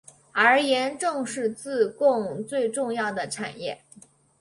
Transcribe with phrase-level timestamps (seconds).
[0.31, 3.83] 而盐正是自贡最重要的产业。